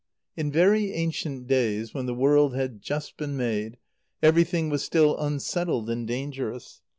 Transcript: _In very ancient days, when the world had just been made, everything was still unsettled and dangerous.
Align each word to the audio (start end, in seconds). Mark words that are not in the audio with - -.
_In 0.35 0.51
very 0.51 0.93
ancient 0.93 1.45
days, 1.45 1.93
when 1.93 2.07
the 2.07 2.15
world 2.15 2.55
had 2.55 2.81
just 2.81 3.17
been 3.17 3.37
made, 3.37 3.77
everything 4.23 4.67
was 4.67 4.83
still 4.83 5.15
unsettled 5.19 5.91
and 5.91 6.07
dangerous. 6.07 6.81